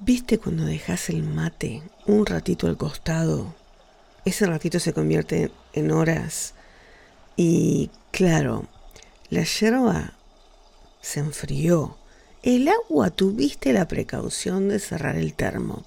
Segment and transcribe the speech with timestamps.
[0.00, 3.52] ¿Viste cuando dejas el mate un ratito al costado?
[4.24, 6.54] Ese ratito se convierte en horas.
[7.36, 8.66] Y claro,
[9.28, 10.12] la yerba
[11.00, 11.96] se enfrió.
[12.44, 15.84] El agua tuviste la precaución de cerrar el termo.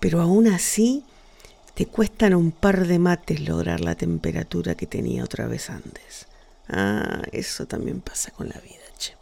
[0.00, 1.02] Pero aún así
[1.74, 6.26] te cuestan un par de mates lograr la temperatura que tenía otra vez antes.
[6.68, 9.14] Ah, eso también pasa con la vida, che.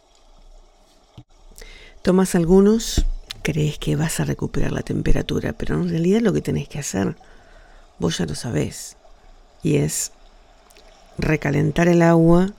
[2.01, 3.05] Tomas algunos
[3.43, 7.15] crees que vas a recuperar la temperatura, pero en realidad lo que tenés que hacer,
[7.99, 8.97] vos ya lo sabés,
[9.61, 10.11] y es
[11.17, 12.53] recalentar el agua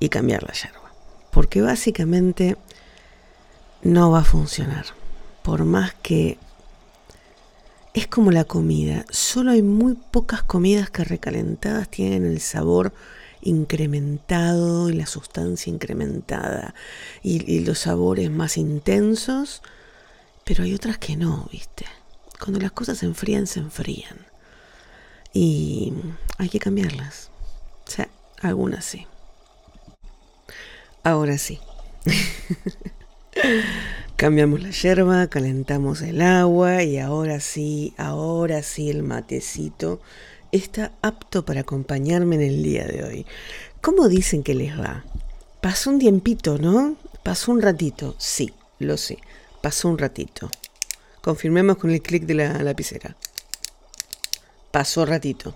[0.00, 0.90] y cambiar la yerba.
[1.30, 2.56] Porque básicamente
[3.82, 4.86] no va a funcionar.
[5.42, 6.38] Por más que
[7.94, 12.92] es como la comida, solo hay muy pocas comidas que recalentadas tienen el sabor
[13.46, 16.74] incrementado y la sustancia incrementada
[17.22, 19.62] y, los sabores más intensos,
[20.44, 21.86] pero hay otras que no, ¿viste?
[22.38, 24.26] Cuando las cosas se enfrían, se enfrían.
[25.32, 25.92] Y
[26.38, 27.30] hay que cambiarlas.
[27.86, 28.08] O sea,
[28.40, 29.06] algunas sí.
[31.02, 31.58] Ahora sí.
[34.16, 40.00] Cambiamos la yerba, calentamos el agua y ahora sí, ahora sí el matecito
[40.56, 43.26] está apto para acompañarme en el día de hoy.
[43.80, 45.04] ¿Cómo dicen que les va?
[45.60, 46.96] Pasó un tiempito, ¿no?
[47.22, 48.14] Pasó un ratito.
[48.18, 49.18] Sí, lo sé.
[49.62, 50.50] Pasó un ratito.
[51.22, 53.16] Confirmemos con el clic de la lapicera.
[54.70, 55.54] Pasó ratito.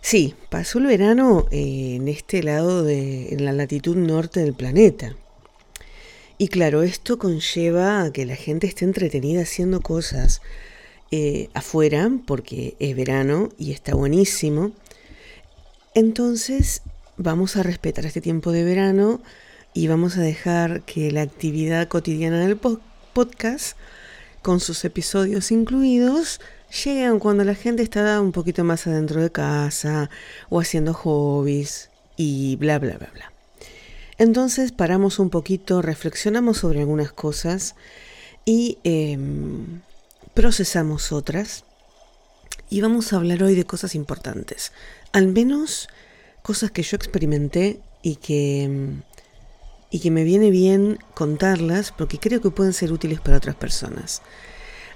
[0.00, 5.16] Sí, pasó el verano eh, en este lado de en la latitud norte del planeta.
[6.38, 10.40] Y claro, esto conlleva a que la gente esté entretenida haciendo cosas
[11.10, 14.72] eh, afuera porque es verano y está buenísimo.
[15.94, 16.82] Entonces
[17.16, 19.20] vamos a respetar este tiempo de verano
[19.74, 23.76] y vamos a dejar que la actividad cotidiana del podcast,
[24.42, 26.40] con sus episodios incluidos,
[26.84, 30.10] lleguen cuando la gente está un poquito más adentro de casa
[30.48, 33.32] o haciendo hobbies y bla, bla, bla, bla.
[34.18, 37.74] Entonces paramos un poquito, reflexionamos sobre algunas cosas
[38.44, 39.80] y em,
[40.40, 41.64] procesamos otras
[42.70, 44.72] y vamos a hablar hoy de cosas importantes,
[45.12, 45.90] al menos
[46.40, 48.88] cosas que yo experimenté y que,
[49.90, 54.22] y que me viene bien contarlas porque creo que pueden ser útiles para otras personas.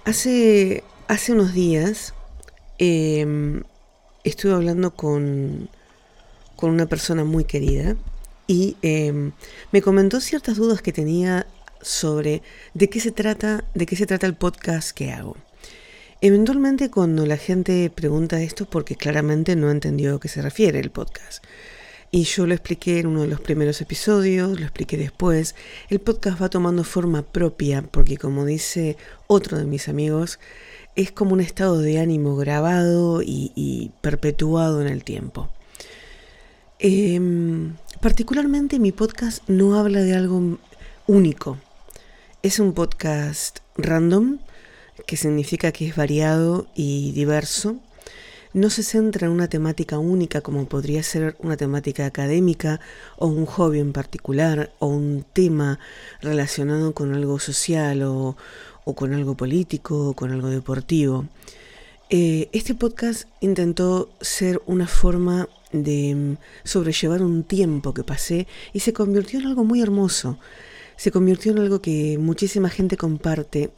[0.06, 2.14] Hace, hace unos días
[2.78, 3.64] em,
[4.24, 5.68] estuve hablando con,
[6.56, 7.96] con una persona muy querida
[8.46, 9.32] y em,
[9.72, 11.46] me comentó ciertas dudas que tenía
[11.84, 12.42] sobre
[12.74, 15.36] de qué se trata, de qué se trata el podcast que hago.
[16.20, 20.90] Eventualmente cuando la gente pregunta esto porque claramente no entendió a qué se refiere el
[20.90, 21.44] podcast.
[22.10, 25.54] Y yo lo expliqué en uno de los primeros episodios, lo expliqué después.
[25.90, 28.96] El podcast va tomando forma propia porque como dice
[29.26, 30.38] otro de mis amigos,
[30.96, 35.50] es como un estado de ánimo grabado y, perpetuado en el tiempo.
[36.78, 40.58] Em, particularmente mi podcast no habla de algo
[41.06, 41.58] único,
[42.44, 44.36] es un podcast random,
[45.06, 47.76] que significa que es variado y diverso.
[48.52, 52.80] No se centra en una temática única como podría ser una temática académica
[53.16, 55.78] o un hobby en particular o un tema
[56.20, 58.36] relacionado con algo social o,
[58.94, 61.24] con algo político o con algo deportivo.
[62.10, 68.80] Eh, este podcast intentó ser una forma de mm, sobrellevar un tiempo que pasé y
[68.80, 70.38] se convirtió en algo muy hermoso
[70.96, 73.70] se convirtió en algo que muchísima gente comparte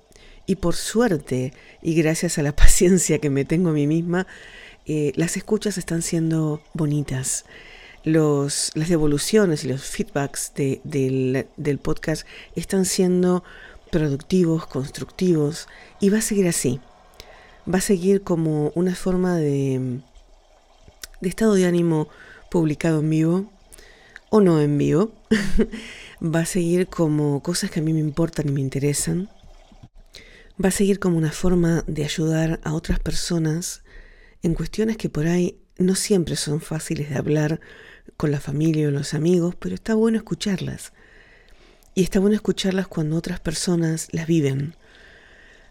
[0.46, 4.26] y por suerte y gracias a la paciencia que me tengo a mí misma,
[4.86, 7.44] eh, las escuchas están siendo bonitas.
[8.04, 12.24] Los, las devoluciones y los feedbacks del, del podcast
[12.54, 13.42] están siendo
[13.90, 15.66] productivos, constructivos
[16.00, 16.80] y va a seguir así.
[17.72, 20.00] Va a seguir como una forma de,
[21.20, 22.08] de estado de ánimo
[22.50, 23.52] publicado en vivo
[24.30, 25.10] o no en vivo.
[26.22, 29.28] va a seguir como cosas que a mí me importan y me interesan.
[30.62, 33.82] Va a seguir como una forma de ayudar a otras personas
[34.42, 37.60] en cuestiones que por ahí no siempre son fáciles de hablar
[38.16, 40.92] con la familia o los amigos, pero está bueno escucharlas.
[41.94, 44.74] Y está bueno escucharlas cuando otras personas las viven.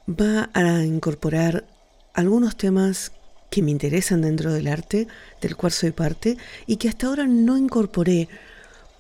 [0.08, 1.66] Va a incorporar
[2.14, 3.12] algunos temas
[3.50, 5.08] que me interesan dentro del arte,
[5.42, 6.38] del cual soy parte,
[6.68, 8.28] y que hasta ahora no incorporé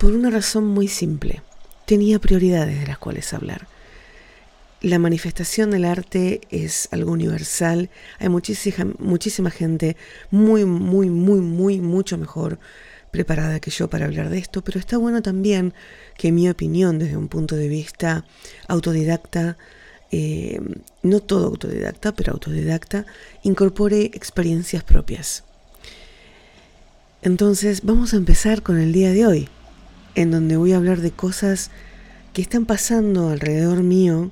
[0.05, 1.41] por una razón muy simple.
[1.87, 3.67] Tenía prioridades de las cuales hablar.
[4.79, 7.89] La manifestación del arte es algo universal.
[8.19, 9.97] Hay muchísima, muchísima gente
[10.29, 12.59] muy, muy, muy, muy, mucho mejor
[13.09, 15.73] preparada que yo para hablar de esto, pero está bueno también
[16.19, 18.25] que mi opinión desde un punto de vista
[18.67, 19.57] autodidacta
[20.11, 20.61] eh,
[21.01, 23.07] no todo autodidacta, pero autodidacta,
[23.41, 25.45] incorpore experiencias propias.
[27.23, 29.49] Entonces vamos a empezar con el día de hoy,
[30.15, 31.69] en donde voy a hablar de cosas
[32.33, 34.31] que están pasando alrededor mío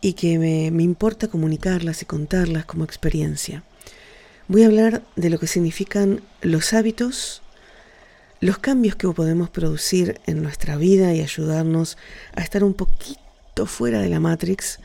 [0.00, 3.62] y que me, importa comunicarlas y contarlas como experiencia.
[4.48, 7.40] Voy a hablar de lo que significan los hábitos,
[8.40, 11.96] los cambios que podemos producir en nuestra vida y ayudarnos
[12.34, 14.80] a estar un poquito fuera de la Matrix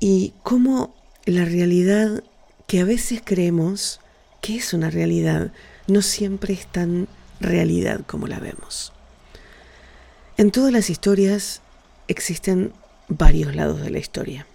[0.00, 2.24] y cómo la realidad
[2.66, 4.00] que a veces creemos
[4.40, 5.52] que es una realidad
[5.86, 7.06] no siempre es tan
[7.38, 8.92] realidad como la vemos.
[10.36, 11.60] En todas las historias
[12.08, 12.72] existen
[13.08, 14.46] varios lados de la historia.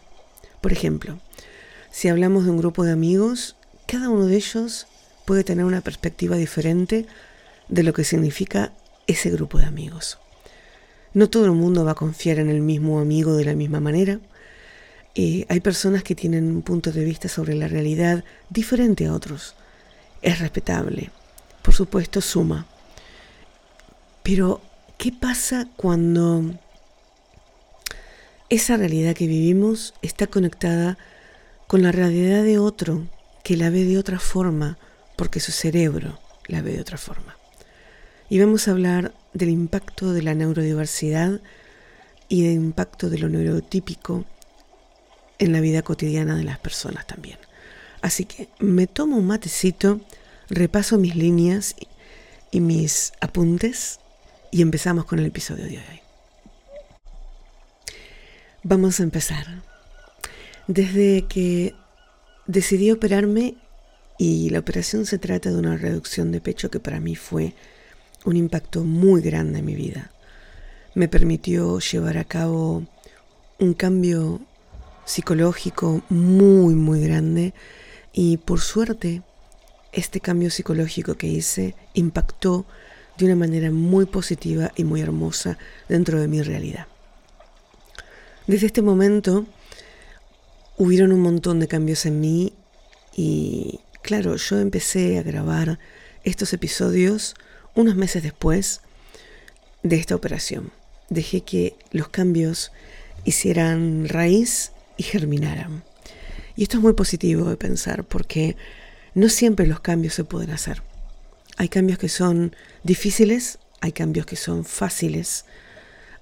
[0.61, 1.19] Por ejemplo,
[1.91, 3.55] si hablamos de un grupo de amigos,
[3.87, 4.87] cada uno de ellos
[5.25, 7.05] puede tener una perspectiva diferente
[7.67, 8.73] de lo que significa
[9.07, 10.17] ese grupo de amigos.
[11.13, 14.19] No todo el mundo va a confiar en el mismo amigo de la misma manera.
[15.13, 19.55] y hay personas que tienen un punto de vista sobre la realidad diferente a otros.
[20.21, 21.09] Es respetable
[21.67, 22.65] por supuesto, suma.
[24.23, 24.61] Pero,
[24.97, 26.43] ¿qué pasa cuando
[28.49, 30.97] esa realidad que vivimos está conectada
[31.67, 33.07] con la realidad de otro
[33.43, 34.77] que la ve de otra forma
[35.15, 37.37] porque su cerebro la ve de otra forma?
[38.29, 41.41] Y vamos a hablar del impacto de la neurodiversidad
[42.27, 44.25] y del impacto de lo neurotípico
[45.37, 47.37] en la vida cotidiana de las personas también.
[48.01, 50.01] Así que me tomo un matecito
[50.49, 51.75] repaso mis líneas
[52.51, 53.99] y mis apuntes
[54.51, 56.01] y empezamos con el episodio de hoy.
[58.63, 59.45] Vamos a empezar.
[60.67, 61.75] Desde que
[62.47, 63.55] decidí operarme
[64.17, 67.53] y la operación se trata de una reducción de pecho que para mí fue
[68.25, 70.11] un impacto muy grande en mi vida.
[70.95, 72.83] Me permitió llevar a cabo
[73.59, 74.41] un cambio
[75.05, 77.53] psicológico muy, muy grande
[78.11, 79.21] y por suerte
[79.93, 82.65] este cambio psicológico que hice impactó
[83.17, 85.57] de una manera muy positiva y muy hermosa
[85.89, 86.87] dentro de mi realidad.
[88.45, 89.45] Desde este momento
[90.77, 92.53] hubieron un montón de cambios en mí
[93.15, 95.79] y claro, yo empecé a grabar
[96.23, 97.35] estos episodios
[97.75, 98.81] unos meses después
[99.83, 100.71] de esta operación.
[101.09, 102.71] Dejé que los cambios
[103.23, 105.83] hicieran raíz y germinaran.
[106.55, 108.55] Y esto es muy positivo de pensar porque
[109.13, 110.81] no siempre los cambios se pueden hacer.
[111.57, 115.45] Hay cambios que son difíciles, hay cambios que son fáciles,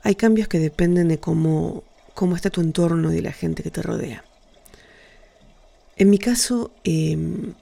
[0.01, 1.83] hay cambios que dependen de cómo,
[2.13, 4.23] cómo está tu entorno y de la gente que te rodea.
[5.97, 7.53] En mi caso, em,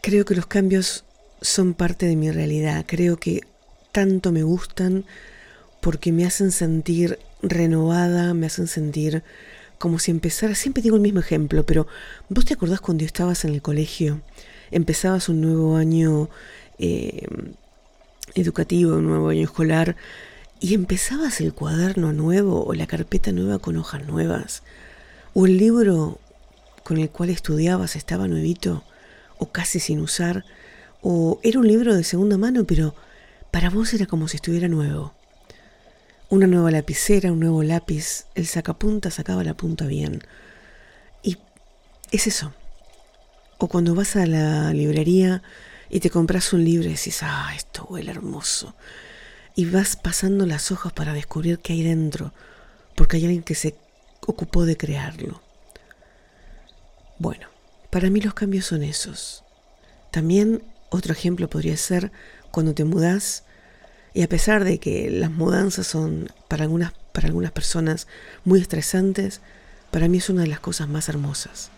[0.00, 1.04] creo que los cambios
[1.40, 2.84] son parte de mi realidad.
[2.86, 3.40] Creo que
[3.90, 5.04] tanto me gustan
[5.80, 9.22] porque me hacen sentir renovada, me hacen sentir
[9.78, 11.88] como si empezara, siempre digo el mismo ejemplo, pero
[12.28, 14.20] vos te acordás cuando estabas en el colegio,
[14.72, 16.28] empezabas un nuevo año
[16.78, 17.28] eh,
[18.34, 19.96] educativo, un nuevo año escolar,
[20.58, 24.62] y empezabas el cuaderno nuevo o la carpeta nueva con hojas nuevas,
[25.34, 26.18] o el libro
[26.82, 28.82] con el cual estudiabas estaba nuevito
[29.38, 30.44] o casi sin usar,
[31.00, 32.94] o era un libro de segunda mano, pero
[33.50, 35.12] para vos era como si estuviera nuevo.
[36.30, 40.22] Una nueva lapicera, un nuevo lápiz, el sacapunta sacaba la punta bien.
[41.22, 41.36] Y
[42.10, 42.54] es eso.
[43.62, 45.40] O cuando vas a la librería
[45.88, 48.74] y te compras un libro y dices, ah, esto huele hermoso.
[49.54, 52.32] Y vas pasando las hojas para descubrir qué hay dentro,
[52.96, 53.76] porque hay alguien que se
[54.26, 55.40] ocupó de crearlo.
[57.20, 57.46] Bueno,
[57.90, 59.44] para mí los cambios son esos.
[60.10, 62.10] También otro ejemplo podría ser
[62.50, 63.44] cuando te mudas
[64.12, 68.08] y a pesar de que las mudanzas son para algunas, para algunas personas
[68.44, 69.40] muy estresantes,
[69.92, 71.70] para mí es una de las cosas más hermosas.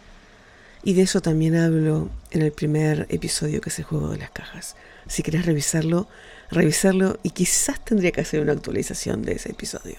[0.85, 4.31] Y de eso también hablo en el primer episodio que es el juego de las
[4.31, 4.77] cajas.
[5.07, 6.09] Si querés revisarlo,
[6.51, 9.97] revisarlo y quizás tendría que hacer una actualización de ese episodio.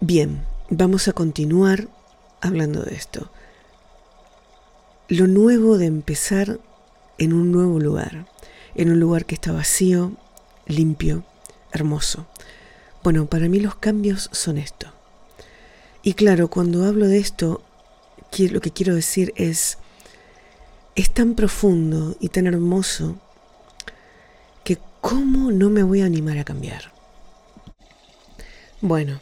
[0.00, 1.88] Bien, vamos a continuar
[2.40, 3.32] hablando de esto.
[5.08, 6.60] Lo nuevo de empezar
[7.18, 8.26] en un nuevo lugar,
[8.76, 10.12] en un lugar que está vacío,
[10.66, 11.24] limpio,
[11.72, 12.26] hermoso.
[13.02, 14.86] Bueno, para mí los cambios son esto.
[16.04, 17.63] Y claro, cuando hablo de esto,
[18.50, 19.78] lo que quiero decir es,
[20.94, 23.16] es tan profundo y tan hermoso
[24.64, 26.92] que cómo no me voy a animar a cambiar.
[28.80, 29.20] Bueno,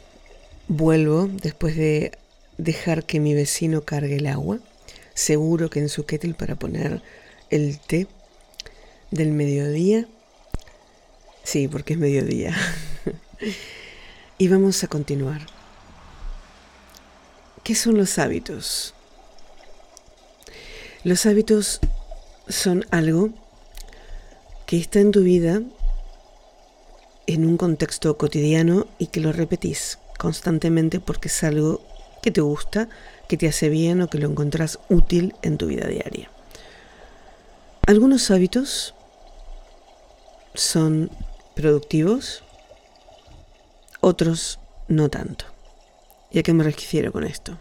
[0.68, 2.12] vuelvo después de
[2.58, 4.58] dejar que mi vecino cargue el agua,
[5.14, 7.02] seguro que en su kettle para poner
[7.50, 8.06] el té
[9.10, 10.08] del mediodía
[11.44, 12.54] Sí, porque es mediodía.
[14.38, 15.42] y vamos a continuar.
[17.62, 18.94] ¿Qué son los hábitos?
[21.04, 21.80] Los hábitos
[22.48, 23.30] son algo
[24.66, 25.62] que está en tu vida
[27.26, 31.80] en un contexto cotidiano y que lo repetís constantemente porque es algo
[32.22, 32.88] que te gusta,
[33.28, 36.30] que te hace bien o que lo encontrás útil en tu vida diaria.
[37.86, 38.94] Algunos hábitos
[40.54, 41.10] son
[41.54, 42.44] productivos,
[44.00, 45.51] otros no tanto.
[46.32, 47.58] ¿Y a qué me refiero con esto?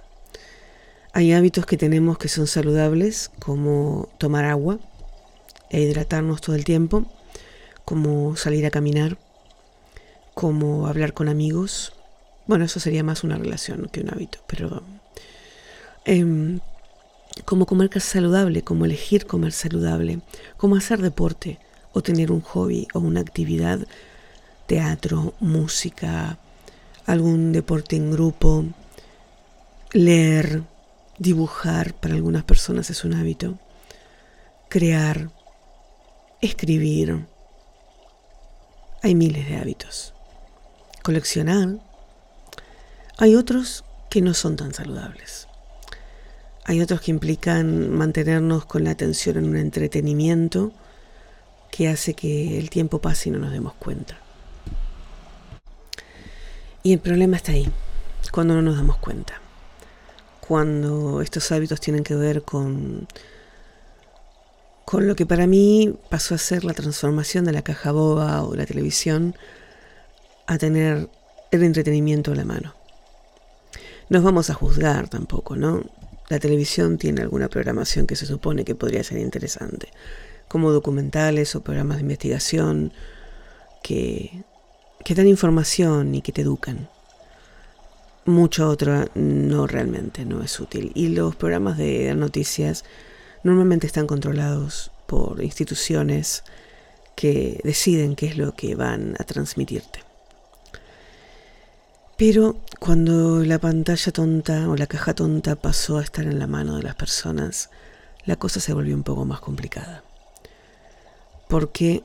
[1.11, 4.79] Hay hábitos que tenemos que son saludables, como tomar agua
[5.69, 7.05] e hidratarnos todo el tiempo,
[7.83, 9.17] como salir a caminar,
[10.33, 11.91] como hablar con amigos.
[12.47, 14.83] Bueno, eso sería más una relación que un hábito, pero
[16.05, 16.59] eh,
[17.43, 20.21] como comer saludable, como elegir comer saludable,
[20.55, 21.59] como hacer deporte
[21.91, 23.85] o tener un hobby o una actividad,
[24.65, 26.37] teatro, música,
[27.05, 28.65] algún deporte en grupo,
[29.91, 30.63] leer,
[31.17, 33.59] dibujar, para algunas personas es un hábito,
[34.69, 35.29] crear,
[36.41, 37.25] escribir.
[39.03, 40.13] Hay miles de hábitos.
[41.03, 41.79] Coleccionar.
[43.17, 45.47] Hay otros que no son tan saludables.
[46.65, 50.71] Hay otros que implican mantenernos con la atención en un entretenimiento
[51.71, 54.20] que hace que el tiempo pase y no nos demos cuenta.
[56.83, 57.69] Y el problema está ahí,
[58.31, 59.39] cuando no nos damos cuenta.
[60.39, 63.07] Cuando estos hábitos tienen que ver con,
[64.85, 68.55] con lo que para mí pasó a ser la transformación de la caja boba o
[68.55, 69.35] la televisión
[70.47, 71.07] a tener
[71.51, 72.73] el entretenimiento a la mano.
[74.09, 75.83] No vamos a juzgar tampoco, ¿no?
[76.29, 79.89] La televisión tiene alguna programación que se supone que podría ser interesante,
[80.47, 82.91] como documentales o programas de investigación
[83.83, 84.43] que,
[85.03, 86.89] que dan información y que te educan.
[88.25, 90.91] Mucho otro no realmente, no es útil.
[90.93, 92.85] Y los programas de noticias
[93.43, 96.43] normalmente están controlados por instituciones
[97.15, 99.99] que deciden qué es lo que van a transmitirte.
[102.17, 106.77] Pero cuando la pantalla tonta o la caja tonta pasó a estar en la mano
[106.77, 107.71] de las personas,
[108.25, 110.03] la cosa se volvió un poco más complicada.
[111.47, 112.03] Porque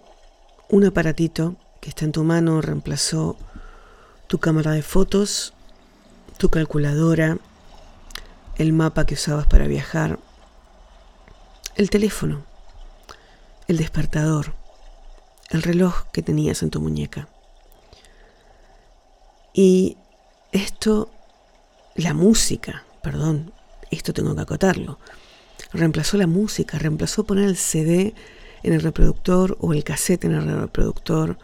[0.71, 1.57] un aparatito
[1.89, 3.37] está en tu mano reemplazó
[4.27, 5.53] tu cámara de fotos,
[6.39, 7.39] tu calculadora,
[8.57, 10.19] el mapa que usabas para viajar,
[11.77, 12.45] el teléfono,
[13.69, 14.55] el despertador,
[15.51, 17.29] el reloj que tenías en tu muñeca.
[19.53, 19.97] Y
[20.53, 21.11] esto,
[21.95, 23.53] la música, perdón,
[23.91, 24.99] esto tengo que acotarlo,
[25.73, 28.15] reemplazó la música, reemplazó poner el CD
[28.63, 31.39] en el reproductor o el cassette en el reproductor.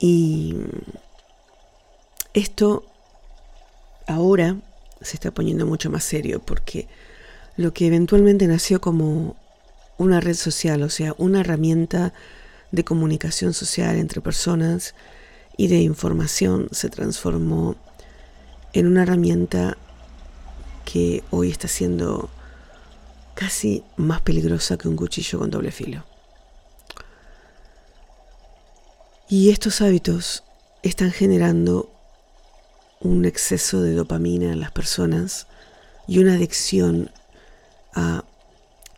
[0.00, 0.56] Y
[2.34, 2.84] esto
[4.08, 4.56] ahora
[5.00, 6.88] se está poniendo mucho más serio porque
[7.56, 9.36] lo que eventualmente nació como
[9.98, 12.12] una red social, o sea, una herramienta
[12.72, 14.94] de comunicación social entre personas,
[15.60, 17.76] y de información se transformó
[18.72, 19.76] en una herramienta
[20.86, 22.30] que hoy está siendo
[23.34, 26.09] casi más peligrosa que un cuchillo con doble filo.
[29.32, 30.42] Y estos hábitos
[30.82, 31.88] están generando
[32.98, 35.46] un exceso de dopamina en las personas
[36.08, 37.12] y una adicción
[37.94, 38.24] a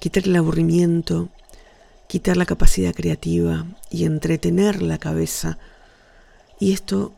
[0.00, 1.28] quitar el aburrimiento,
[2.08, 5.58] quitar la capacidad creativa y entretener la cabeza
[6.58, 7.12] y esto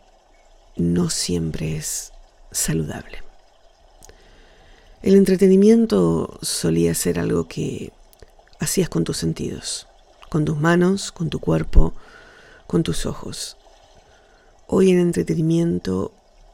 [0.75, 2.13] no siempre es
[2.51, 3.23] saludable.
[5.03, 7.93] El entretenimiento solía ser algo que
[8.59, 9.87] hacías con tus sentidos,
[10.31, 11.95] con tus manos, con tu cuerpo,
[12.75, 13.57] con tus ojos.
[14.67, 16.11] Hoy el entretenimiento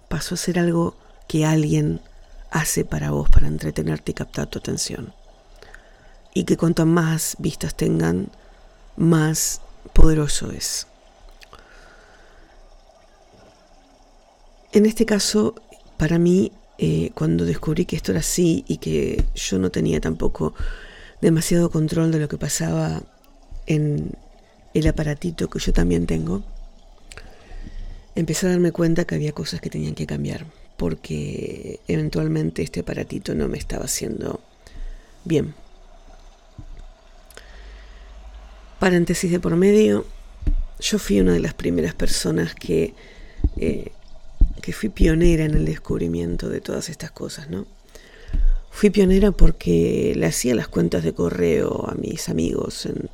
[0.09, 0.95] pasó a ser algo
[1.27, 2.03] que alguien
[2.51, 5.15] hace para vos, para entretenerte y captar tu atención.
[6.35, 8.29] Y que cuanto más vistas tengan,
[8.99, 9.63] más
[9.95, 10.87] poderoso es.
[14.73, 15.55] En este caso,
[15.97, 20.53] para mí, eh, cuando descubrí que esto era así y que yo no tenía tampoco
[21.23, 23.01] demasiado control de lo que pasaba
[23.65, 24.19] en
[24.75, 26.43] el aparatito que yo también tengo,
[28.15, 30.47] empecé a darme cuenta que había cosas que tenían que cambiar,
[30.77, 34.41] porque eventualmente este aparatito no me estaba haciendo
[35.25, 35.55] bien.
[38.79, 40.07] Paréntesis de por medio,
[40.81, 42.95] yo fui una de las primeras personas que
[43.59, 43.93] eh,
[44.61, 47.67] que fui pionera en el descubrimiento de todas estas cosas, ¿no?
[48.71, 53.11] Fui pionera porque le hacía las cuentas de correo a mis amigos en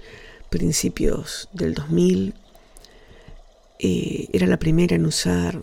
[0.56, 2.32] principios del 2000.
[3.78, 5.60] Eh, era la primera en usar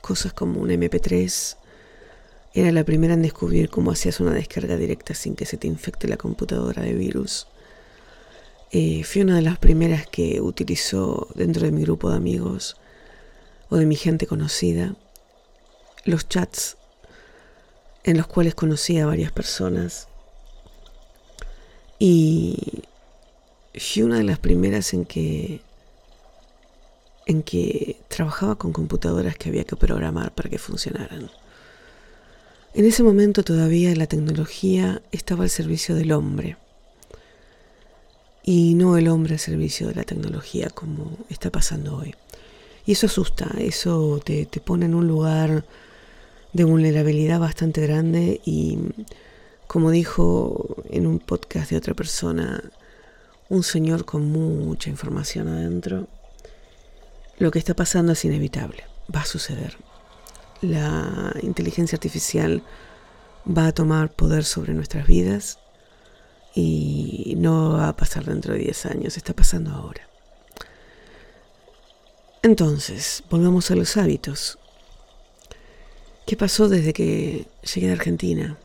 [0.00, 1.56] cosas como un MP3,
[2.52, 6.08] Era la primera en descubrir cómo hacías una descarga directa sin que se te infecte
[6.08, 7.46] la computadora de virus.
[8.72, 12.76] Eh, fui una de las primeras que utilizó dentro de mi grupo de amigos
[13.68, 14.96] o de mi gente conocida
[16.04, 16.76] los chats
[18.02, 20.08] en los cuales conocí a varias personas.
[22.00, 22.82] Y
[23.74, 25.62] fui una de las primeras en que
[27.26, 31.30] en que trabajaba con computadoras que había que programar para que funcionaran.
[32.74, 36.56] En ese momento todavía la tecnología estaba al servicio del hombre
[38.42, 42.14] y no el hombre al servicio de la tecnología como está pasando hoy.
[42.86, 45.64] Y eso asusta, eso te, te pone en un lugar
[46.52, 48.78] de vulnerabilidad bastante grande y
[49.66, 52.60] como dijo en un podcast de otra persona,
[53.50, 56.08] un señor con mucha información adentro,
[57.38, 59.76] lo que está pasando es inevitable, va a suceder
[60.60, 62.62] la inteligencia artificial
[63.46, 65.58] va a tomar poder sobre nuestras vidas
[66.54, 70.08] y no va a pasar dentro de 10 años, está pasando ahora.
[72.42, 74.58] Entonces, volvamos a los hábitos.
[76.26, 78.58] ¿Qué pasó desde que llegué a Argentina?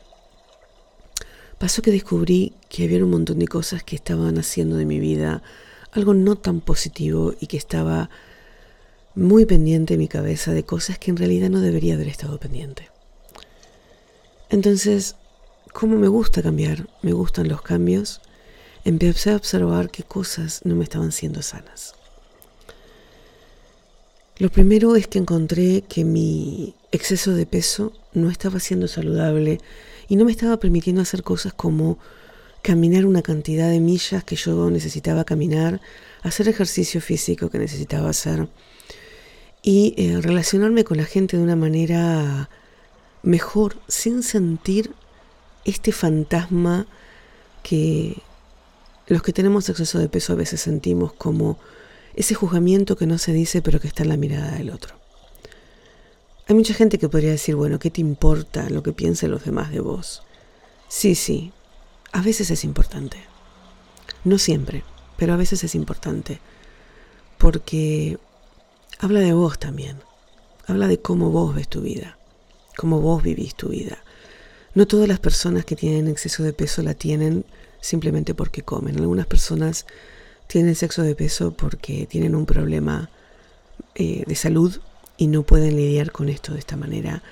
[1.58, 5.42] Pasó que descubrí que había un montón de cosas que estaban haciendo de mi vida
[5.92, 8.10] algo no tan positivo y que estaba
[9.14, 12.90] muy pendiente en mi cabeza de cosas que en realidad no debería haber estado pendiente.
[14.50, 15.16] Entonces,
[15.72, 18.20] como me gusta cambiar, me gustan los cambios,
[18.84, 21.94] empecé a observar qué cosas no me estaban siendo sanas.
[24.38, 29.60] Lo primero es que encontré que mi exceso de peso no estaba siendo saludable
[30.08, 31.98] y no me estaba permitiendo hacer cosas como
[32.66, 35.80] caminar una cantidad de millas que yo necesitaba caminar,
[36.24, 38.48] hacer ejercicio físico que necesitaba hacer,
[39.62, 42.50] y eh, relacionarme con la gente de una manera
[43.22, 44.92] mejor, sin sentir
[45.64, 46.88] este fantasma
[47.62, 48.20] que
[49.06, 51.60] los que tenemos exceso de peso a veces sentimos como
[52.16, 54.96] ese juzgamiento que no se dice pero que está en la mirada del otro.
[56.48, 59.70] Hay mucha gente que podría decir, bueno, ¿qué te importa lo que piensen los demás
[59.70, 60.24] de vos?
[60.88, 61.52] Sí, sí,
[62.16, 63.18] a veces es importante.
[64.24, 64.84] No siempre,
[65.18, 66.40] pero a veces es importante.
[67.36, 68.16] Porque
[68.98, 69.98] habla de vos también.
[70.66, 72.16] Habla de cómo vos ves tu vida,
[72.74, 73.98] cómo vos vivís tu vida.
[74.74, 77.44] No todas las personas que tienen exceso de peso la tienen
[77.82, 78.98] simplemente porque comen.
[78.98, 79.84] Algunas personas
[80.46, 83.10] tienen exceso de peso porque tienen un problema
[83.94, 84.80] eh, de salud
[85.18, 87.22] y no pueden lidiar con esto de esta manera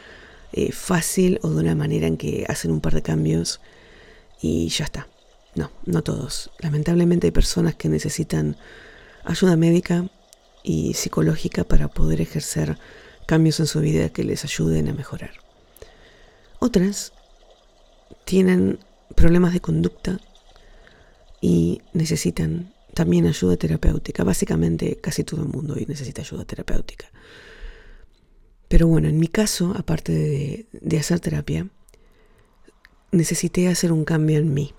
[0.53, 3.61] eh, fácil o de una manera en que hacen un par de cambios
[4.41, 5.09] y ya está.
[5.55, 6.51] No, no todos.
[6.59, 8.57] Lamentablemente hay personas que necesitan
[9.25, 10.09] ayuda médica,
[10.65, 12.79] y psicológica para poder ejercer
[13.27, 15.33] cambios en su vida que les ayuden a mejorar.
[16.59, 17.13] Otras
[18.25, 18.81] tienen
[19.15, 20.19] problemas de conducta
[21.41, 24.25] y necesitan también ayuda terapéutica.
[24.25, 27.11] Básicamente casi todo el mundo hoy necesita ayuda terapéutica.
[28.69, 31.69] Pero bueno, en mi caso, aparte de, de hacer terapia,
[33.15, 34.75] necesité hacer un cambio en mí.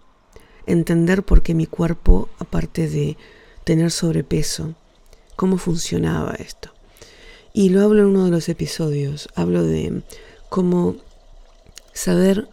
[0.65, 3.17] Entender por qué mi cuerpo, aparte de
[3.63, 4.76] tener sobrepeso,
[5.36, 6.71] cómo funcionaba esto.
[7.54, 10.02] Y lo hablo en uno de los episodios, hablo de
[10.50, 10.98] cómo
[11.93, 12.48] saber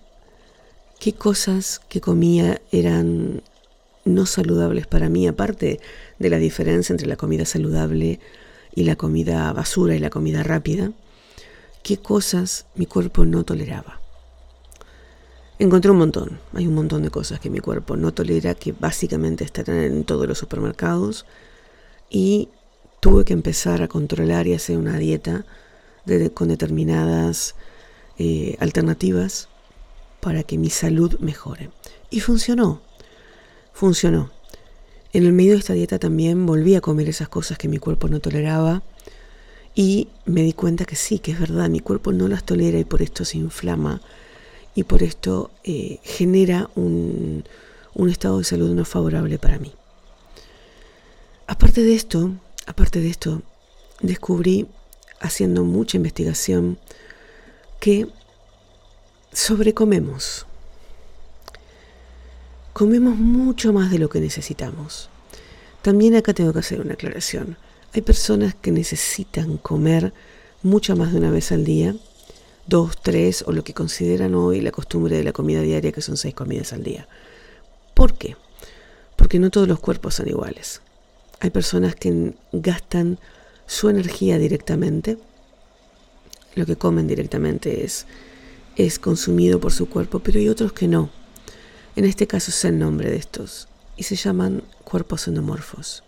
[1.01, 3.43] qué cosas que comía eran
[4.05, 5.81] no saludables para mí, aparte
[6.19, 8.21] de la diferencia entre la comida saludable
[8.75, 10.93] y la comida basura y la comida rápida,
[11.83, 14.02] qué cosas mi cuerpo no toleraba.
[15.63, 19.45] Encontré un montón, hay un montón de cosas que mi cuerpo no tolera, que básicamente
[19.45, 21.25] están en todos los supermercados
[22.11, 22.49] y
[22.99, 25.47] tuve que empezar a controlar y hacer una dieta
[26.35, 27.55] con determinadas
[28.19, 29.49] eh, alternativas
[30.19, 31.71] para que mi salud mejore.
[32.11, 32.83] Y funcionó,
[33.73, 34.33] funcionó.
[35.13, 38.09] En el medio de esta dieta también volví a comer esas cosas que mi cuerpo
[38.09, 38.83] no toleraba
[39.77, 42.85] y me di cuenta que sí, que es verdad, mi cuerpo no las tolera y
[42.85, 44.01] por esto se inflama
[44.75, 47.45] y por esto eh, genera un,
[47.95, 49.73] un estado de salud no favorable para mí.
[51.47, 52.33] Aparte de esto,
[52.67, 53.43] Aparte de esto,
[54.01, 54.69] descubrí,
[55.21, 56.79] haciendo mucha investigación,
[57.81, 58.07] que
[59.33, 60.47] sobrecomemos.
[62.73, 65.09] Comemos mucho más de lo que necesitamos.
[65.83, 67.57] También acá tengo que hacer una aclaración.
[67.93, 70.13] Hay personas que necesitan comer
[70.63, 71.97] mucho más de una vez al día,
[72.67, 76.17] dos, tres, o lo que consideran hoy la costumbre de la comida diaria, que son
[76.17, 77.09] seis comidas al día.
[77.95, 78.37] ¿Por qué?
[79.17, 80.81] Porque no todos los cuerpos son iguales.
[81.41, 83.19] Hay personas que gastan
[83.67, 85.19] su energía directamente.
[86.55, 88.07] Lo que comen directamente es
[88.77, 91.11] es consumido por su cuerpo, pero hay otros que no.
[91.97, 96.03] En este caso es el nombre de estos y se llaman cuerpos endomorfos.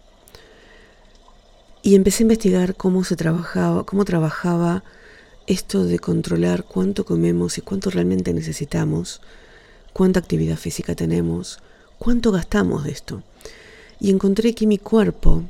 [1.83, 4.83] Y empecé a investigar cómo se trabajaba, cómo trabajaba
[5.47, 9.21] esto de controlar cuánto comemos y cuánto realmente necesitamos,
[9.93, 11.61] cuánta actividad física tenemos,
[11.99, 13.23] cuánto gastamos de esto.
[14.01, 15.45] Y encontré que mi cuerpo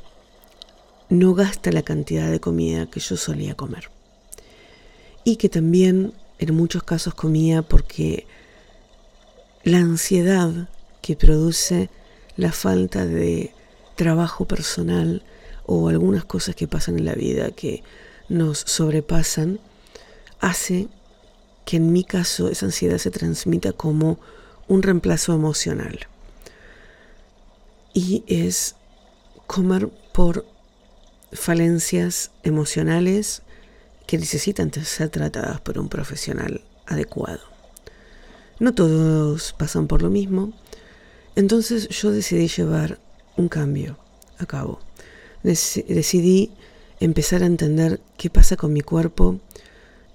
[1.09, 3.89] no gasta la cantidad de comida que yo solía comer.
[5.23, 8.27] Y que también en muchos casos comía porque
[9.63, 10.69] la ansiedad
[11.01, 11.89] que produce
[12.37, 13.53] la falta de
[13.95, 15.23] trabajo personal
[15.65, 17.83] o algunas cosas que pasan en la vida que
[18.29, 19.59] nos sobrepasan,
[20.45, 20.87] hace
[21.65, 24.19] que en mi caso esa ansiedad se transmita como
[24.67, 26.07] un reemplazo emocional.
[27.93, 28.75] Y es
[29.47, 30.45] comer por
[31.31, 33.41] falencias emocionales
[34.05, 37.41] que necesitan ser tratadas por un profesional adecuado.
[38.59, 40.53] No todos pasan por lo mismo,
[41.35, 42.99] entonces yo decidí llevar
[43.35, 43.97] un cambio
[44.37, 44.79] a cabo.
[45.41, 46.51] decidí
[46.99, 49.39] empezar a entender qué pasa con mi cuerpo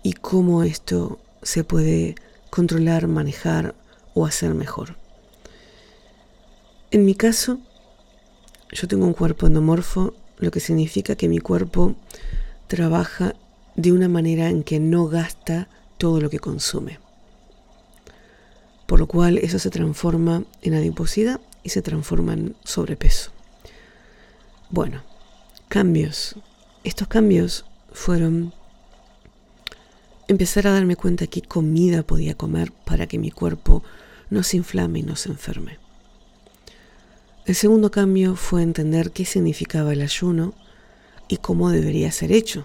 [0.02, 2.14] y cómo esto se puede
[2.50, 3.74] controlar, manejar
[4.14, 4.96] o hacer mejor.
[6.90, 7.58] En mi caso,
[8.72, 11.94] yo tengo un cuerpo endomorfo, lo que significa que mi cuerpo
[12.66, 13.34] trabaja
[13.76, 16.98] de una manera en que no gasta todo lo que consume.
[18.86, 23.30] Por lo cual eso se transforma en adiposidad y se transforma en sobrepeso.
[24.70, 25.02] Bueno,
[25.68, 26.36] cambios.
[26.82, 28.52] Estos cambios fueron
[30.30, 33.82] empezar a darme cuenta qué comida podía comer para que mi cuerpo
[34.30, 35.78] no se inflame y no se enferme.
[37.46, 40.54] El segundo cambio fue entender qué significaba el ayuno
[41.26, 42.64] y cómo debería ser hecho.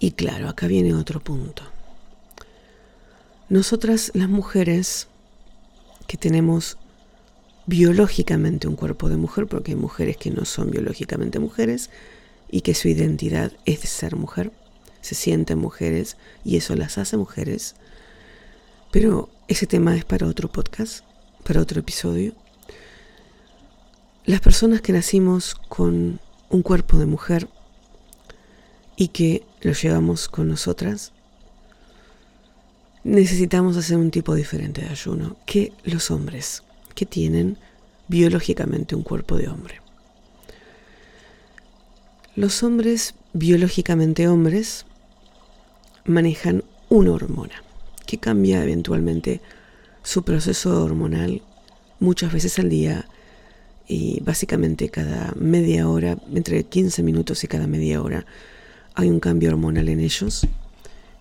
[0.00, 1.62] Y claro, acá viene otro punto.
[3.48, 5.06] Nosotras las mujeres
[6.08, 6.78] que tenemos
[7.66, 11.90] biológicamente un cuerpo de mujer, porque hay mujeres que no son biológicamente mujeres
[12.50, 14.50] y que su identidad es ser mujer,
[15.00, 17.74] se sienten mujeres y eso las hace mujeres.
[18.90, 21.04] Pero ese tema es para otro podcast,
[21.44, 22.34] para otro episodio.
[24.24, 27.48] Las personas que nacimos con un cuerpo de mujer
[28.96, 31.12] y que lo llevamos con nosotras,
[33.04, 36.62] necesitamos hacer un tipo diferente de ayuno que los hombres,
[36.94, 37.56] que tienen
[38.08, 39.80] biológicamente un cuerpo de hombre.
[42.36, 44.84] Los hombres, biológicamente hombres,
[46.04, 47.62] manejan una hormona
[48.06, 49.40] que cambia eventualmente
[50.02, 51.42] su proceso hormonal
[52.00, 53.06] muchas veces al día
[53.86, 58.24] y básicamente cada media hora, entre 15 minutos y cada media hora,
[58.94, 60.46] hay un cambio hormonal en ellos.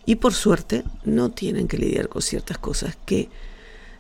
[0.05, 3.29] Y por suerte no tienen que lidiar con ciertas cosas que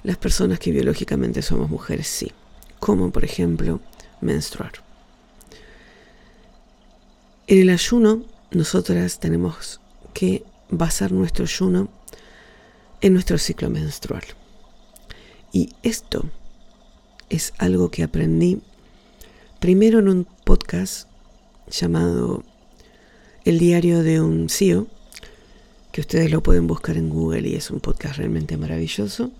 [0.03, 2.31] las personas que biológicamente somos mujeres sí,
[2.79, 3.81] como por ejemplo
[4.21, 4.71] menstruar.
[7.47, 9.81] En el ayuno, nosotras tenemos
[10.13, 11.89] que basar nuestro ayuno
[13.01, 14.23] en nuestro ciclo menstrual.
[15.51, 16.25] Y esto
[17.29, 18.61] es algo que aprendí
[19.59, 21.07] primero en un podcast
[21.69, 22.43] llamado
[23.45, 24.87] El diario de un CEO,
[25.91, 29.31] que ustedes lo pueden buscar en Google y es un podcast realmente maravilloso,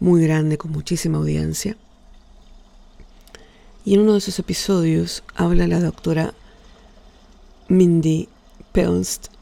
[0.00, 1.76] muy grande, con muchísima audiencia.
[3.84, 6.34] Y en uno de esos episodios habla la doctora
[7.68, 8.28] Mindy
[8.72, 9.33] Pelst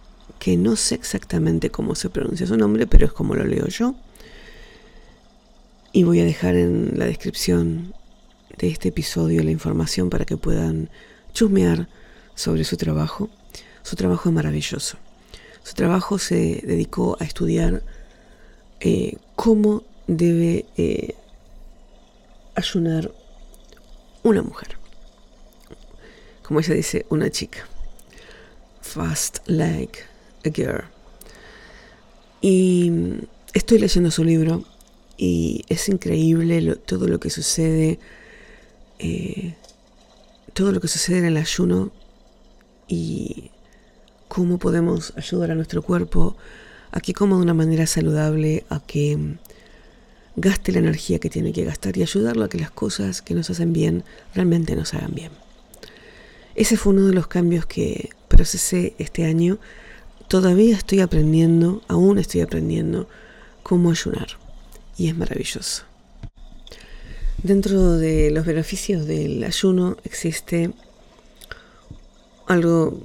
[0.43, 3.95] que no sé exactamente cómo se pronuncia su nombre, pero es como lo leo yo.
[5.93, 7.95] Y voy a dejar en la descripción
[8.59, 10.91] de este episodio la información para que puedan
[11.33, 11.89] chusmear
[12.35, 13.31] sobre su trabajo.
[13.85, 14.97] Su trabajo es maravilloso.
[15.63, 17.85] Su trabajo se dedicó a estudiar
[18.81, 21.15] eh, cómo debe eh,
[22.57, 23.13] ayunar
[24.25, 24.77] una mujer.
[26.43, 27.61] Como ella dice, una chica.
[28.81, 30.11] Fast like
[30.45, 30.85] a Girl.
[32.41, 32.93] Y
[33.53, 34.65] estoy leyendo su libro
[35.17, 37.99] y es increíble todo lo que sucede,
[38.99, 39.55] eh,
[40.53, 41.93] todo lo que sucede en el ayuno
[42.89, 43.51] y
[44.29, 46.37] cómo podemos ayudar a nuestro cuerpo
[46.91, 49.37] a que coma de una manera saludable, a que
[50.37, 53.51] gaste la energía que tiene que gastar y ayudarlo a que las cosas que nos
[53.51, 55.33] hacen bien realmente nos hagan bien.
[56.55, 59.59] Ese fue uno de los cambios que procesé este año
[60.29, 63.09] Todavía estoy aprendiendo, aún estoy aprendiendo
[63.63, 64.29] cómo ayunar.
[64.97, 65.85] Y es maravilloso.
[67.43, 70.71] Dentro de los beneficios del ayuno existe
[72.47, 73.01] algo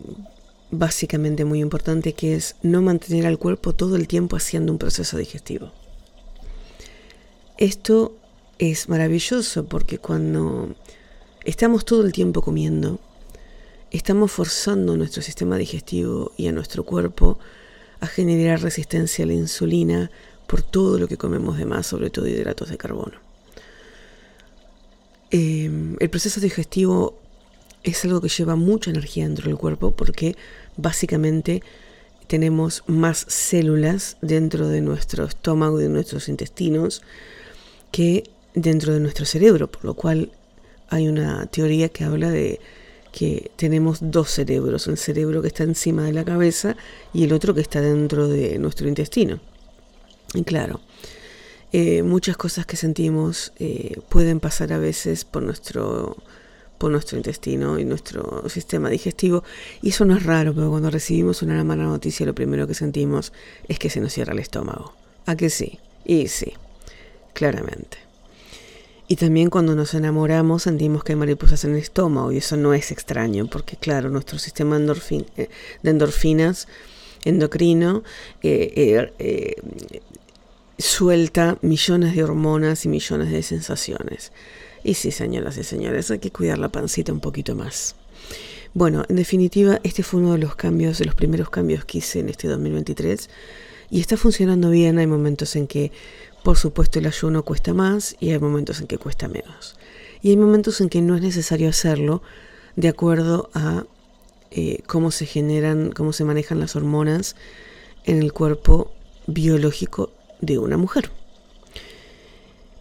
[0.69, 5.17] básicamente muy importante que es no mantener al cuerpo todo el tiempo haciendo un proceso
[5.17, 5.71] digestivo.
[7.57, 8.15] Esto
[8.59, 10.75] es maravilloso porque cuando
[11.43, 12.99] estamos todo el tiempo comiendo,
[13.91, 17.39] estamos forzando a nuestro sistema digestivo y a nuestro cuerpo
[17.99, 20.11] a generar resistencia a la insulina
[20.45, 23.19] por todo lo que comemos de más, sobre todo hidratos de carbono.
[25.29, 27.17] Em, el proceso digestivo
[27.83, 30.35] es algo que lleva mucha energía dentro del cuerpo porque
[30.77, 31.61] básicamente
[32.27, 37.01] tenemos más células dentro de nuestro estómago y de nuestros intestinos
[37.91, 38.23] que
[38.53, 40.31] dentro de nuestro cerebro, por lo cual
[40.89, 42.59] hay una teoría que habla de
[43.17, 46.77] que tenemos dos cerebros, el cerebro que está encima de la cabeza
[47.13, 49.39] y el otro que está dentro de nuestro intestino.
[50.35, 50.81] Y claro,
[51.73, 56.15] eh, muchas cosas que sentimos eh, pueden pasar a veces por nuestro,
[56.77, 59.43] por nuestro intestino y nuestro sistema digestivo.
[59.81, 63.33] Y eso no es raro, pero cuando recibimos una mala noticia lo primero que sentimos
[63.67, 64.93] es que se nos cierra el estómago.
[65.25, 65.79] ¿A que sí?
[66.05, 66.53] Y sí,
[67.33, 68.06] claramente.
[69.07, 72.73] Y también cuando nos enamoramos sentimos que hay mariposas en el estómago y eso no
[72.73, 75.49] es extraño porque claro, nuestro sistema eh,
[75.81, 76.67] de endorfinas
[77.23, 78.03] endocrino
[78.43, 79.55] eh, eh,
[80.77, 84.31] suelta millones de hormonas y millones de sensaciones.
[84.83, 87.95] Y sí, señoras y señores, hay que cuidar la pancita un poquito más.
[88.73, 92.19] Bueno, en definitiva, este fue uno de los cambios, de los primeros cambios que hice
[92.19, 93.29] en este 2023
[93.89, 94.99] y está funcionando bien.
[94.99, 95.91] Hay momentos en que
[96.47, 99.75] por supuesto, el ayuno cuesta más y hay momentos en que cuesta menos.
[100.21, 102.21] Y hay momentos en que no es necesario hacerlo
[102.77, 103.83] de acuerdo a
[104.51, 107.35] eh, cómo se generan, cómo se manejan las hormonas
[108.05, 108.93] en el cuerpo
[109.25, 111.11] biológico de una mujer.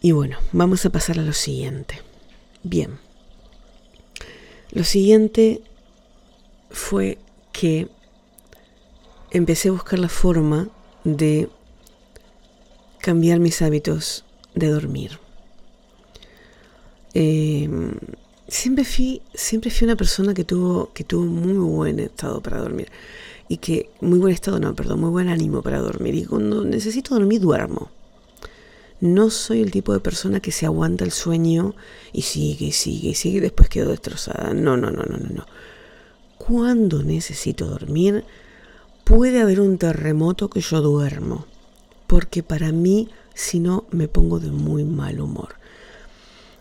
[0.00, 2.00] Y bueno, vamos a pasar a lo siguiente.
[2.62, 3.00] Bien.
[4.70, 5.60] Lo siguiente
[6.70, 7.18] fue
[7.50, 7.88] que
[9.32, 10.68] empecé a buscar la forma
[11.02, 11.48] de
[13.06, 14.24] cambiar mis hábitos
[14.56, 15.20] de dormir.
[17.14, 17.92] Em,
[18.48, 22.88] siempre, fui, siempre fui una persona que tuvo, que tuvo muy buen estado para dormir.
[23.48, 26.16] Y que, muy buen estado, no, perdón, muy buen ánimo para dormir.
[26.16, 27.92] Y cuando necesito dormir, duermo.
[29.00, 31.76] No soy el tipo de persona que se aguanta el sueño
[32.12, 34.52] y sigue y sigue y sigue y después quedo destrozada.
[34.52, 35.46] No, no, no, no, no, no.
[36.38, 38.24] Cuando necesito dormir,
[39.04, 41.46] puede haber un terremoto que yo duermo
[42.06, 45.56] porque para mí si no me pongo de muy mal humor.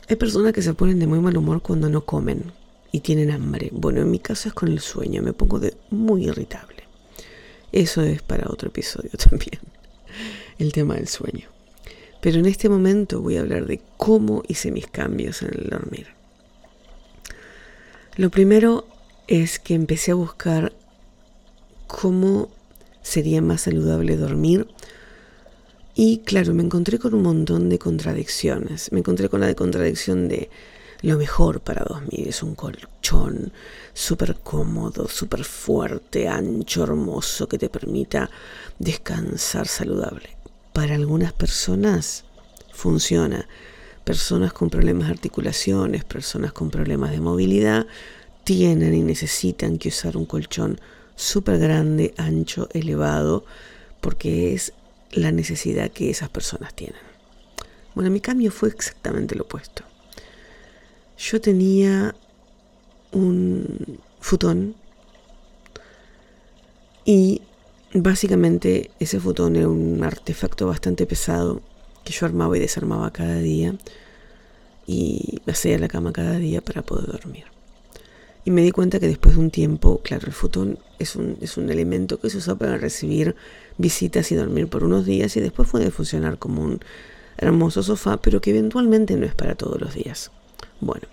[0.08, 2.52] Hay personas que se ponen de muy mal humor cuando no comen
[2.92, 3.70] y tienen hambre.
[3.74, 6.84] Bueno, en mi caso es con el sueño, me pongo de muy irritable.
[7.72, 9.60] Eso es para otro episodio también,
[10.60, 11.50] el tema del sueño.
[12.22, 16.08] Pero en este momento voy a hablar de cómo hice mis cambios en el dormir.
[18.18, 18.88] Lo primero
[19.28, 20.74] es que empecé a buscar
[21.88, 22.50] cómo
[23.02, 24.68] sería más saludable dormir
[25.96, 28.92] y claro, me encontré con un montón de contradicciones.
[28.92, 30.50] Me encontré con la de contradicción de
[31.02, 33.54] lo mejor para dormir es un colchón
[33.94, 38.30] súper cómodo, súper fuerte, ancho, hermoso, que te permita
[38.80, 40.36] descansar saludable.
[40.74, 42.26] Para algunas personas
[42.74, 43.48] funciona.
[44.04, 47.88] Personas con problemas de articulaciones, personas con problemas de movilidad,
[48.44, 50.80] tienen y necesitan que usar un colchón
[51.16, 53.46] súper grande, ancho, elevado,
[54.02, 54.74] porque es
[55.12, 57.02] la necesidad que esas personas tienen.
[57.94, 59.84] Bueno, mi cambio fue exactamente lo opuesto.
[61.18, 62.14] Yo tenía
[63.12, 64.76] un futón
[67.06, 67.42] y
[67.94, 71.62] básicamente ese futón era un artefacto bastante pesado
[72.04, 73.76] que yo armaba y desarmaba cada día
[74.86, 77.46] y hacía la cama cada día para poder dormir.
[78.44, 81.58] Y me di cuenta que después de un tiempo, claro, el futón es un, es
[81.58, 83.36] un elemento que se usa para recibir
[83.78, 86.80] visitas y dormir por unos días y después puede funcionar como un
[87.38, 90.32] hermoso sofá, pero que eventualmente no es para todos los días.
[90.80, 91.08] Bueno,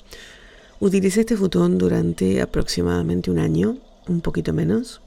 [0.80, 5.00] utilicé este futón durante aproximadamente un año, un poquito menos.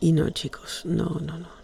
[0.00, 1.58] Y no, chicos, no, no, no.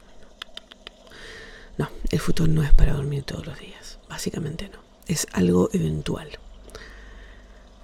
[1.77, 4.79] No, el futón no es para dormir todos los días, básicamente no.
[5.07, 6.29] Es algo eventual.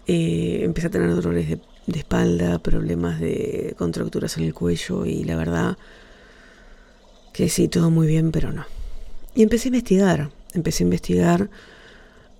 [0.07, 5.37] Eh, empecé a tener dolores de, espalda, problemas de contracturas en el cuello y la
[5.37, 5.77] verdad
[7.41, 8.67] que sí, todo muy bien, pero no.
[9.35, 11.51] Y empecé a investigar, empecé a investigar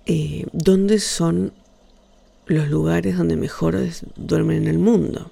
[0.05, 1.53] eh, dónde son
[2.45, 3.79] los lugares donde mejor
[4.15, 5.31] duermen en el mundo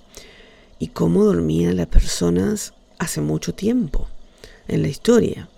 [0.79, 4.07] y cómo dormían las personas hace mucho tiempo
[4.67, 5.49] en la historia.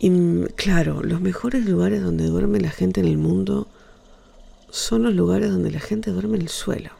[0.00, 3.68] Y mm, claro, los mejores lugares donde duerme la gente en el mundo
[4.68, 6.90] son los lugares donde la gente duerme en el suelo.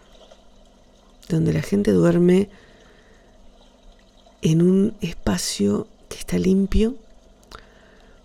[1.28, 2.48] donde la gente duerme
[4.42, 6.94] en un espacio que está limpio,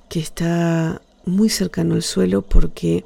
[0.09, 3.05] que está muy cercano al suelo porque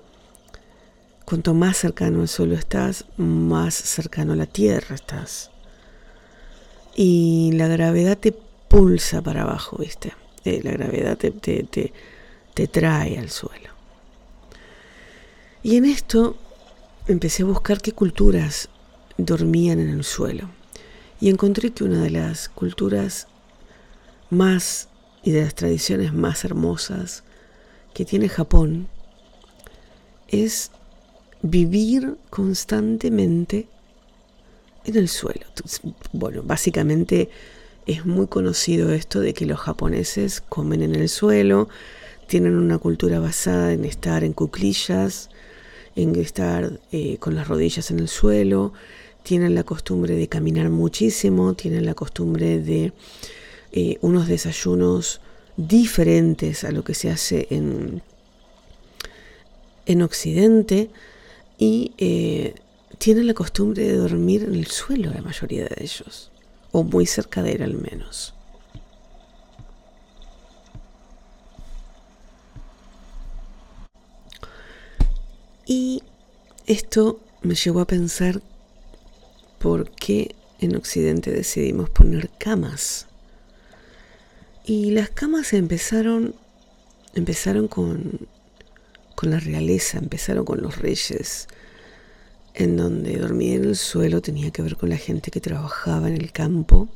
[1.23, 5.51] cuanto más cercano al suelo estás, más cercano a la tierra estás.
[6.95, 10.13] Y la gravedad te pulsa para abajo, ¿viste?
[10.45, 11.93] Eh, la gravedad te, te,
[12.55, 13.69] te trae al suelo.
[15.61, 16.37] Y en esto
[17.07, 18.69] empecé a buscar qué culturas
[19.17, 20.49] dormían en el suelo.
[21.19, 23.27] Y encontré que una de las culturas
[24.31, 24.89] más
[25.23, 27.23] y de las tradiciones más hermosas
[27.93, 28.87] que tiene Japón
[30.27, 30.71] es
[31.41, 33.67] vivir constantemente
[34.85, 35.45] en el suelo.
[36.13, 37.29] Bueno, básicamente
[37.85, 41.67] es muy conocido esto de que los japoneses comen en el suelo,
[42.27, 45.29] tienen una cultura basada en estar en cuclillas,
[45.95, 48.71] en estar eh, con las rodillas en el suelo,
[49.23, 52.93] tienen la costumbre de caminar muchísimo, tienen la costumbre de
[53.71, 55.21] eh, unos desayunos
[55.57, 58.01] diferentes a lo que se hace en,
[59.85, 60.89] en Occidente
[61.57, 62.55] y eh,
[62.97, 66.31] tienen la costumbre de dormir en el suelo la mayoría de ellos,
[66.71, 68.33] o muy cerca de él al menos.
[75.65, 76.03] Y
[76.65, 78.41] esto me llevó a pensar
[79.59, 83.07] por qué en Occidente decidimos poner camas.
[84.65, 86.35] Y las camas empezaron,
[87.15, 88.27] empezaron con,
[89.15, 91.47] con la realeza, empezaron con los reyes,
[92.53, 96.15] en donde dormir en el suelo tenía que ver con la gente que trabajaba en
[96.15, 96.89] el campo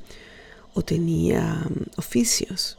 [0.73, 2.77] o tenía um, oficios,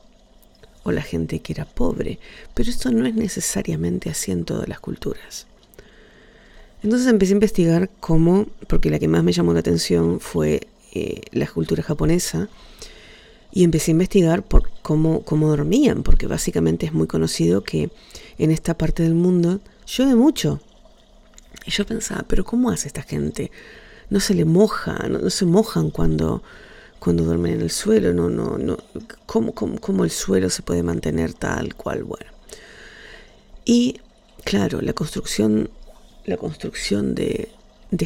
[0.84, 2.20] o la gente que era pobre.
[2.54, 5.46] Pero esto no es necesariamente así en todas las culturas.
[6.82, 11.22] Entonces empecé a investigar cómo, porque la que más me llamó la atención fue eh,
[11.32, 12.48] la cultura japonesa,
[13.56, 17.88] y empecé a investigar por cómo, cómo dormían, porque básicamente es muy conocido que
[18.36, 20.60] en esta parte del mundo llueve mucho.
[21.64, 23.50] Y yo pensaba, pero ¿cómo hace esta gente?
[24.10, 26.42] No se le moja, no, se mojan cuando,
[26.98, 28.76] cuando duermen en el suelo, no, no, no.
[29.24, 32.04] ¿Cómo, cómo, cómo el suelo se puede mantener tal cual?
[32.04, 32.30] Bueno.
[33.64, 34.02] Y
[34.44, 35.70] claro, la construcción
[36.26, 37.48] la construcción de,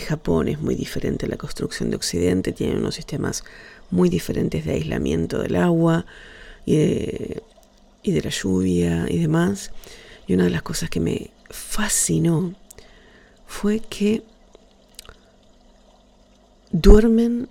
[0.07, 3.43] Japón es muy diferente a la construcción de Occidente, tiene unos sistemas
[3.91, 6.07] muy diferentes de aislamiento del agua
[6.65, 7.43] y de,
[8.03, 9.73] y de la lluvia y demás.
[10.27, 12.55] Y una de las cosas que me fascinó
[13.47, 14.23] fue que
[16.71, 17.49] duermen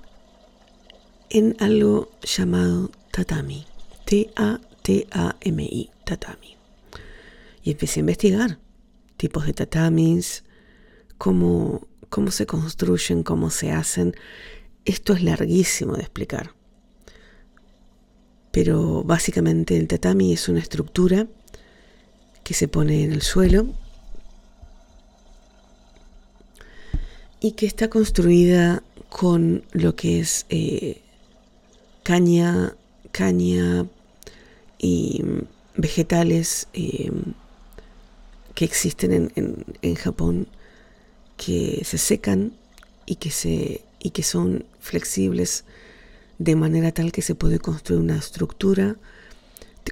[1.29, 3.65] en algo llamado tatami.
[4.05, 6.57] T-A-T-A-M-I, tatami.
[7.63, 8.59] Y empecé a investigar
[9.17, 10.43] tipos de tatamis,
[11.17, 14.15] cómo, cómo se construyen, cómo se hacen.
[14.85, 16.53] Esto es larguísimo de explicar.
[18.51, 21.27] Pero básicamente el tatami es una estructura
[22.43, 23.67] que se pone en el suelo
[27.39, 31.01] y que está construida con lo que es eh,
[32.03, 32.75] caña,
[33.11, 33.85] caña
[34.79, 35.23] y
[35.75, 37.11] vegetales eh,
[38.55, 40.47] que existen en Japón
[41.39, 42.53] que se secan
[43.05, 45.65] y que, se, y que son flexibles
[46.37, 48.95] de manera tal que se puede construir una estructura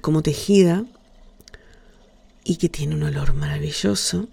[0.02, 0.86] como tejida
[2.44, 4.30] y que tiene un olor maravilloso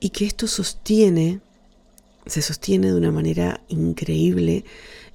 [0.00, 1.40] y que esto sostiene,
[2.26, 4.64] se sostiene de una manera increíble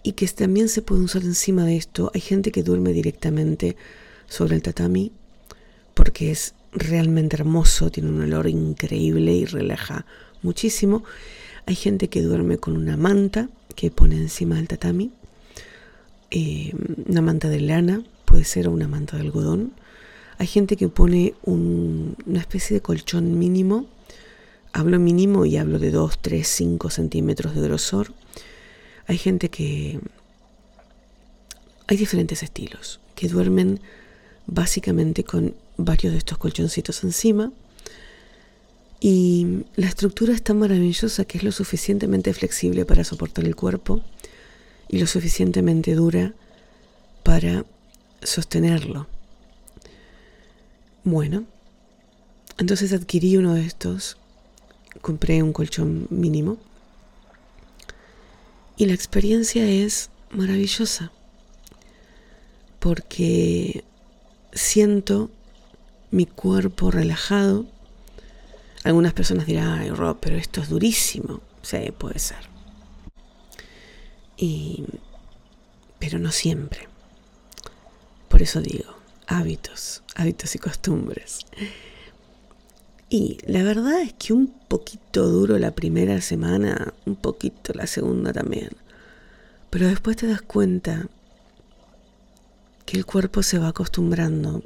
[0.03, 2.11] y que también se puede usar encima de esto.
[2.13, 3.77] Hay gente que duerme directamente
[4.27, 5.13] sobre el tatami
[5.93, 10.05] porque es realmente hermoso, tiene un olor increíble y relaja
[10.41, 11.03] muchísimo.
[11.65, 15.11] Hay gente que duerme con una manta que pone encima del tatami,
[16.31, 16.73] eh,
[17.07, 19.73] una manta de lana, puede ser una manta de algodón.
[20.39, 23.85] Hay gente que pone una especie de colchón mínimo.
[24.73, 28.13] Hablo mínimo y hablo de 2, 3, 5 centímetros de grosor.
[29.07, 29.99] Hay gente que...
[31.87, 33.79] Hay diferentes estilos, que duermen
[34.47, 37.51] básicamente con varios de estos colchoncitos encima
[39.05, 44.01] y la estructura es tan maravillosa que es lo suficientemente flexible para soportar el cuerpo
[44.87, 46.33] y lo suficientemente dura
[47.21, 47.65] para
[48.21, 49.07] sostenerlo.
[51.03, 51.43] Bueno,
[52.57, 54.15] entonces adquirí uno de estos,
[55.01, 56.57] compré un colchón mínimo
[58.77, 61.11] y la experiencia es maravillosa
[62.79, 63.83] porque
[64.53, 65.29] siento
[66.09, 67.65] mi cuerpo relajado
[68.83, 71.41] algunas personas dirán, ay Rob, pero esto es durísimo.
[71.61, 72.49] Sí, puede ser.
[74.37, 74.85] Y,
[75.99, 76.87] pero no siempre.
[78.27, 78.93] Por eso digo,
[79.27, 81.45] hábitos, hábitos y costumbres.
[83.09, 88.33] Y la verdad es que un poquito duro la primera semana, un poquito la segunda
[88.33, 88.71] también.
[89.69, 91.07] Pero después te das cuenta
[92.85, 94.63] que el cuerpo se va acostumbrando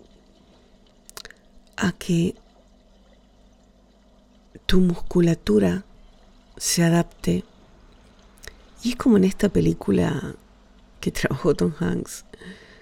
[1.76, 2.36] a que
[4.68, 5.86] tu musculatura
[6.58, 7.44] se adapte.
[8.84, 10.36] Y es como en esta película
[11.00, 12.26] que trabajó Tom Hanks,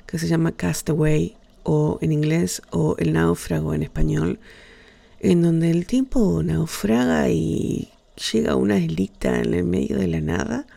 [0.05, 4.39] que se llama Castaway, o en inglés, o El náufrago en español,
[5.19, 7.91] en donde el tiempo naufraga y
[8.31, 10.67] llega a una islita en el medio de la nada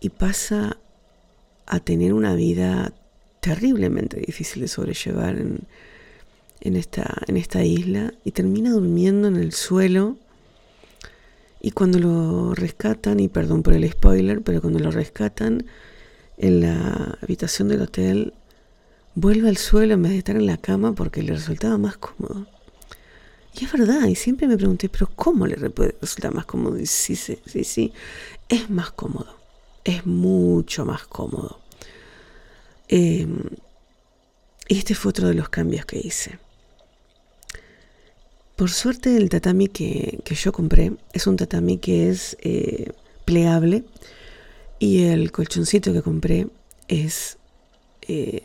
[0.00, 0.76] y pasa
[1.66, 2.92] a tener una vida
[3.40, 5.66] terriblemente difícil de sobrellevar en,
[6.60, 10.16] en, esta, en esta isla y termina durmiendo en el suelo.
[11.60, 15.66] Y cuando lo rescatan, y perdón por el spoiler, pero cuando lo rescatan
[16.38, 18.34] en la habitación del hotel,
[19.14, 22.46] vuelve al suelo en vez de estar en la cama porque le resultaba más cómodo.
[23.58, 26.78] Y es verdad, y siempre me pregunté, pero ¿cómo le puede resultar más cómodo?
[26.78, 27.92] Y sí, sí, sí, sí,
[28.48, 29.34] es más cómodo,
[29.82, 31.60] es mucho más cómodo.
[32.88, 33.40] Em,
[34.68, 36.38] y este fue otro de los cambios que hice.
[38.56, 42.92] Por suerte el tatami que, yo compré es un tatami que es eh,
[43.26, 43.84] plegable
[44.78, 46.48] y el colchoncito que compré
[46.88, 47.36] es
[48.08, 48.44] eh,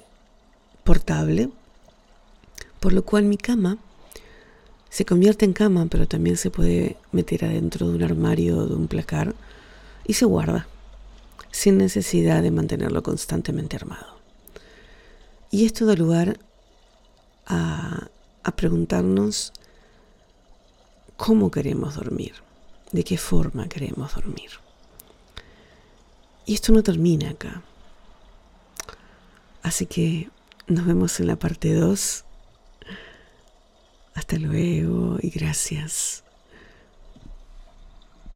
[0.83, 1.49] portable,
[2.81, 3.77] por lo cual mi cama
[4.89, 8.75] se convierte en cama, pero también se puede meter adentro de un armario o de
[8.75, 9.33] un placar
[10.05, 10.67] y se guarda,
[11.51, 14.17] sin necesidad de mantenerlo constantemente armado.
[15.51, 16.37] Y esto da lugar
[17.45, 18.09] a,
[18.43, 19.53] a preguntarnos
[21.21, 22.33] cómo queremos dormir,
[22.91, 24.49] de qué forma queremos dormir.
[26.47, 27.61] Y esto no termina acá.
[29.61, 30.31] Así que
[30.65, 32.25] nos vemos en la parte 2
[34.15, 36.23] hasta luego y gracias.